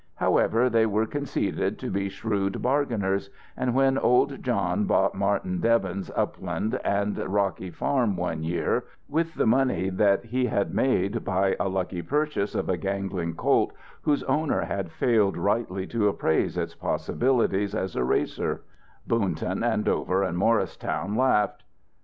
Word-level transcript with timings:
However, 0.15 0.67
they 0.67 0.87
were 0.87 1.05
conceded 1.05 1.77
to 1.77 1.91
be 1.91 2.09
shrewd 2.09 2.59
bargainers, 2.59 3.29
and 3.55 3.75
when 3.75 3.99
old 3.99 4.41
John 4.41 4.85
bought 4.85 5.13
Martin 5.13 5.59
Debbins' 5.61 6.09
upland 6.15 6.79
and 6.83 7.19
rocky 7.31 7.69
farm 7.69 8.15
one 8.17 8.41
year, 8.41 8.85
with 9.07 9.35
the 9.35 9.45
money 9.45 9.89
that 9.91 10.25
he 10.25 10.47
had 10.47 10.73
made 10.73 11.23
by 11.23 11.55
a 11.59 11.69
lucky 11.69 12.01
purchase 12.01 12.55
of 12.55 12.67
a 12.67 12.77
gangling 12.77 13.35
colt 13.35 13.73
whose 14.01 14.23
owner 14.23 14.61
had 14.61 14.91
failed 14.91 15.37
rightly 15.37 15.85
to 15.85 16.07
appraise 16.07 16.57
its 16.57 16.73
possibilities 16.73 17.75
as 17.75 17.95
a 17.95 18.03
racer, 18.03 18.63
Boonton 19.05 19.63
and 19.63 19.85
Dover 19.85 20.23
and 20.23 20.35
Morristown 20.35 21.15
laughed. 21.15 21.61